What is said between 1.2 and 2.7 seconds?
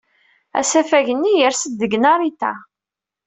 yers-d deg Narita.